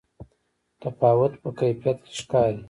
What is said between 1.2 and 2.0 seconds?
په کیفیت